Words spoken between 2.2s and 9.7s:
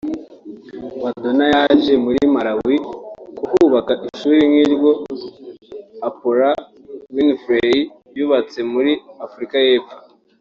Malawi kuhubaka ishuri nk’iryo Oprah Winfrey yubatse muri Afurika